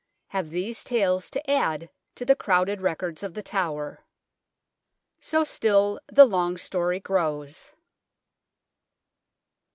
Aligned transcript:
have 0.29 0.49
these 0.49 0.83
tales 0.83 1.29
to 1.29 1.47
add 1.47 1.87
to 2.15 2.25
the 2.25 2.35
crowded 2.35 2.81
records 2.81 3.21
of 3.21 3.35
The 3.35 3.43
Tower. 3.43 4.03
So 5.19 5.43
still 5.43 5.99
the 6.07 6.25
long 6.25 6.57
story 6.57 6.99
grows. 6.99 7.71